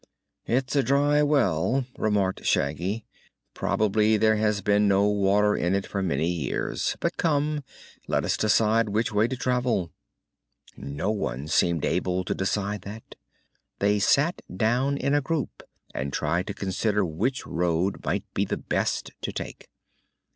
"It's 0.47 0.75
a 0.75 0.81
dry 0.81 1.21
well," 1.21 1.85
remarked 1.95 2.43
Shaggy. 2.43 3.05
"Probably 3.53 4.17
there 4.17 4.37
has 4.37 4.61
been 4.61 4.87
no 4.87 5.03
water 5.07 5.55
in 5.55 5.75
it 5.75 5.85
for 5.85 6.01
many 6.01 6.27
years. 6.27 6.97
But, 6.99 7.17
come; 7.17 7.63
let 8.07 8.25
us 8.25 8.35
decide 8.35 8.89
which 8.89 9.11
way 9.11 9.27
to 9.27 9.35
travel." 9.37 9.91
No 10.75 11.11
one 11.11 11.47
seemed 11.47 11.85
able 11.85 12.23
to 12.25 12.33
decide 12.33 12.81
that. 12.81 13.13
They 13.77 13.99
sat 13.99 14.41
down 14.51 14.97
in 14.97 15.13
a 15.13 15.21
group 15.21 15.61
and 15.93 16.11
tried 16.11 16.47
to 16.47 16.55
consider 16.55 17.05
which 17.05 17.45
road 17.45 18.03
might 18.03 18.23
be 18.33 18.43
the 18.43 18.57
best 18.57 19.11
to 19.21 19.31
take. 19.31 19.67